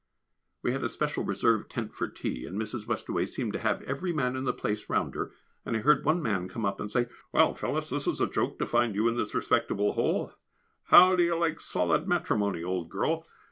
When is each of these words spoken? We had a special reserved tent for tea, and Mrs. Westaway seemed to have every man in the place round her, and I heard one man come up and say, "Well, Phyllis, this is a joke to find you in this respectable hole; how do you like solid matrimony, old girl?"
We 0.63 0.71
had 0.71 0.83
a 0.83 0.89
special 0.89 1.23
reserved 1.23 1.69
tent 1.69 1.93
for 1.93 2.07
tea, 2.07 2.47
and 2.47 2.59
Mrs. 2.59 2.87
Westaway 2.87 3.27
seemed 3.27 3.53
to 3.53 3.59
have 3.59 3.83
every 3.83 4.11
man 4.11 4.35
in 4.35 4.45
the 4.45 4.51
place 4.51 4.89
round 4.89 5.13
her, 5.13 5.31
and 5.63 5.77
I 5.77 5.81
heard 5.81 6.03
one 6.03 6.23
man 6.23 6.49
come 6.49 6.65
up 6.65 6.79
and 6.79 6.89
say, 6.89 7.05
"Well, 7.31 7.53
Phyllis, 7.53 7.91
this 7.91 8.07
is 8.07 8.19
a 8.19 8.25
joke 8.27 8.57
to 8.57 8.65
find 8.65 8.95
you 8.95 9.07
in 9.07 9.15
this 9.15 9.35
respectable 9.35 9.91
hole; 9.91 10.33
how 10.85 11.15
do 11.15 11.21
you 11.21 11.37
like 11.37 11.59
solid 11.59 12.07
matrimony, 12.07 12.63
old 12.63 12.89
girl?" 12.89 13.27